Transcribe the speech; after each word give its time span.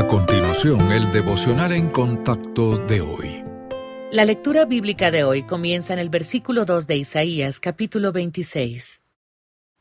A 0.00 0.08
continuación, 0.08 0.80
el 0.92 1.12
devocional 1.12 1.72
en 1.72 1.90
contacto 1.90 2.78
de 2.78 3.02
hoy. 3.02 3.44
La 4.10 4.24
lectura 4.24 4.64
bíblica 4.64 5.10
de 5.10 5.24
hoy 5.24 5.42
comienza 5.42 5.92
en 5.92 5.98
el 5.98 6.08
versículo 6.08 6.64
2 6.64 6.86
de 6.86 6.96
Isaías 6.96 7.60
capítulo 7.60 8.10
26. 8.10 9.02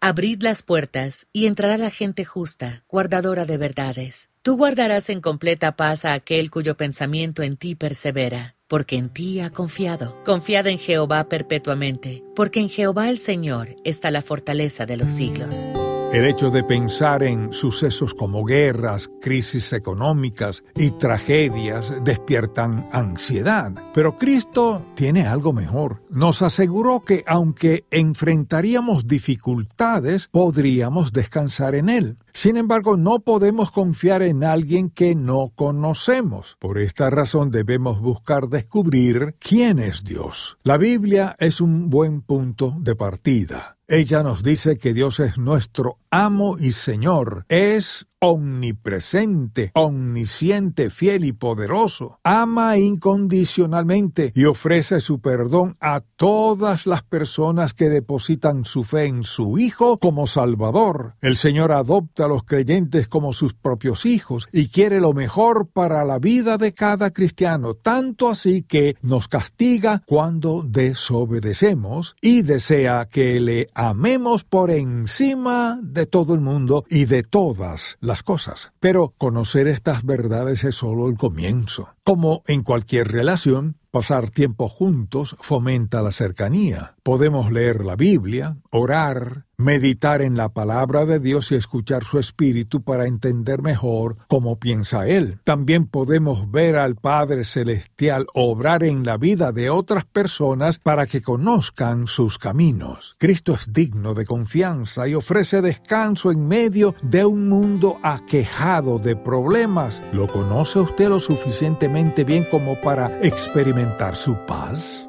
Abrid 0.02 0.42
las 0.42 0.62
puertas 0.62 1.28
y 1.32 1.46
entrará 1.46 1.78
la 1.78 1.90
gente 1.90 2.26
justa, 2.26 2.84
guardadora 2.90 3.46
de 3.46 3.56
verdades. 3.56 4.32
Tú 4.42 4.58
guardarás 4.58 5.10
en 5.10 5.22
completa 5.22 5.78
paz 5.78 6.04
a 6.04 6.12
aquel 6.12 6.52
cuyo 6.52 6.76
pensamiento 6.76 7.42
en 7.42 7.56
ti 7.56 7.76
persevera, 7.76 8.58
porque 8.68 8.98
en 8.98 9.08
ti 9.08 9.40
ha 9.40 9.52
confiado. 9.52 10.22
Confiad 10.26 10.68
en 10.68 10.80
Jehová 10.80 11.30
perpetuamente, 11.30 12.26
porque 12.36 12.60
en 12.60 12.68
Jehová 12.68 13.08
el 13.08 13.20
Señor 13.20 13.74
está 13.86 14.12
la 14.12 14.22
fortaleza 14.22 14.86
de 14.86 14.98
los 14.98 15.12
siglos. 15.12 15.70
El 16.12 16.26
hecho 16.26 16.50
de 16.50 16.64
pensar 16.64 17.22
en 17.22 17.54
sucesos 17.54 18.16
como 18.16 18.44
guerras, 18.44 19.12
crisis 19.22 19.74
económicas 19.74 20.64
y 20.76 20.90
tragedias 20.90 21.94
despiertan 22.04 22.90
ansiedad. 22.92 23.72
Pero 23.94 24.16
Cristo 24.16 24.88
tiene 24.96 25.28
algo 25.28 25.54
mejor. 25.54 26.02
Nos 26.10 26.42
aseguró 26.42 27.02
que 27.02 27.24
aunque 27.28 27.86
enfrentaríamos 27.92 29.08
dificultades, 29.08 30.30
podríamos 30.30 31.14
descansar 31.14 31.76
en 31.76 31.90
Él. 31.90 32.18
Sin 32.34 32.58
embargo, 32.58 32.98
no 32.98 33.20
podemos 33.20 33.70
confiar 33.70 34.24
en 34.24 34.44
alguien 34.44 34.90
que 34.90 35.14
no 35.14 35.52
conocemos. 35.54 36.58
Por 36.58 36.80
esta 36.80 37.12
razón 37.12 37.52
debemos 37.52 38.02
buscar 38.02 38.50
descubrir 38.50 39.36
quién 39.38 39.78
es 39.78 40.04
Dios. 40.04 40.58
La 40.64 40.78
Biblia 40.78 41.36
es 41.38 41.62
un 41.62 41.92
buen 41.92 42.22
punto 42.22 42.74
de 42.80 42.96
partida. 42.96 43.79
Ella 43.92 44.22
nos 44.22 44.44
dice 44.44 44.78
que 44.78 44.94
Dios 44.94 45.20
es 45.20 45.40
nuestro 45.40 45.98
amo 46.12 46.60
y 46.60 46.74
Señor. 46.74 47.46
Es 47.50 48.06
omnipresente, 48.22 49.72
omnisciente, 49.74 50.90
fiel 50.90 51.24
y 51.24 51.32
poderoso. 51.32 52.20
Ama 52.24 52.78
incondicionalmente 52.78 54.34
y 54.36 54.46
ofrece 54.46 55.00
su 55.00 55.22
perdón 55.22 55.78
a 55.80 56.02
todas 56.02 56.86
las 56.86 57.02
personas 57.02 57.74
que 57.74 57.90
depositan 57.90 58.66
su 58.66 58.84
fe 58.84 59.06
en 59.06 59.24
su 59.24 59.58
Hijo 59.58 59.98
como 60.00 60.28
Salvador. 60.28 61.16
El 61.22 61.38
Señor 61.38 61.72
adopta 61.72 62.26
a 62.26 62.28
los 62.28 62.44
creyentes 62.44 63.08
como 63.08 63.32
sus 63.32 63.54
propios 63.54 64.06
hijos 64.06 64.50
y 64.52 64.68
quiere 64.68 65.00
lo 65.00 65.14
mejor 65.14 65.70
para 65.70 66.04
la 66.04 66.20
vida 66.20 66.58
de 66.58 66.74
cada 66.74 67.12
cristiano, 67.12 67.74
tanto 67.74 68.30
así 68.30 68.64
que 68.64 68.98
nos 69.02 69.30
castiga 69.30 70.04
cuando 70.06 70.64
desobedecemos 70.68 72.16
y 72.22 72.42
desea 72.42 73.08
que 73.10 73.40
le 73.40 73.70
amemos 73.80 74.44
por 74.44 74.72
encima 74.72 75.80
de 75.82 76.06
todo 76.06 76.34
el 76.34 76.42
mundo 76.42 76.84
y 76.90 77.06
de 77.06 77.24
todas 77.24 77.98
las 78.02 78.24
cosas. 78.24 78.74
Pero 78.82 79.14
conocer 79.18 79.70
estas 79.70 80.04
verdades 80.04 80.66
es 80.66 80.76
solo 80.76 81.08
el 81.08 81.16
comienzo. 81.16 81.96
Como 82.10 82.42
en 82.48 82.64
cualquier 82.64 83.08
relación, 83.10 83.78
Pasar 83.92 84.30
tiempo 84.30 84.70
juntos 84.70 85.36
fomenta 85.40 86.04
la 86.04 86.12
cercanía. 86.12 86.96
Podemos 87.02 87.52
leer 87.52 87.84
la 87.84 87.96
Biblia, 87.96 88.58
orar, 88.70 89.46
meditar 89.58 90.22
en 90.22 90.38
la 90.38 90.50
palabra 90.50 91.08
de 91.08 91.20
Dios 91.20 91.52
y 91.52 91.56
escuchar 91.56 92.04
su 92.04 92.20
espíritu 92.20 92.84
para 92.84 93.08
entender 93.08 93.64
mejor 93.64 94.18
cómo 94.28 94.60
piensa 94.60 95.08
Él. 95.08 95.40
También 95.44 95.88
podemos 95.88 96.52
ver 96.52 96.76
al 96.76 96.98
Padre 96.98 97.44
Celestial 97.44 98.28
obrar 98.36 98.84
en 98.84 99.04
la 99.04 99.18
vida 99.18 99.52
de 99.52 99.72
otras 99.72 100.06
personas 100.06 100.78
para 100.78 101.08
que 101.08 101.24
conozcan 101.24 102.06
sus 102.06 102.38
caminos. 102.38 103.16
Cristo 103.18 103.56
es 103.56 103.74
digno 103.74 104.14
de 104.14 104.28
confianza 104.28 105.08
y 105.08 105.16
ofrece 105.16 105.64
descanso 105.64 106.32
en 106.32 106.48
medio 106.48 106.94
de 107.02 107.26
un 107.26 107.50
mundo 107.50 107.98
aquejado 108.04 109.00
de 109.00 109.16
problemas. 109.16 110.04
¿Lo 110.14 110.28
conoce 110.28 110.80
usted 110.80 111.10
lo 111.10 111.18
suficientemente 111.18 111.99
bien 112.24 112.46
como 112.46 112.76
para 112.76 113.12
experimentar? 113.22 114.16
su 114.16 114.36
paz? 114.46 115.09